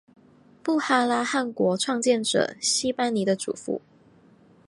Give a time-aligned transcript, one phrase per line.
[0.63, 3.81] 布哈拉汗国创建者昔班尼的祖父。